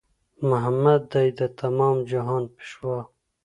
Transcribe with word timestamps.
محمد 0.49 1.01
دی 1.13 1.27
د 1.39 1.41
تمام 1.59 1.97
جهان 2.11 2.43
پېشوا 2.55 2.99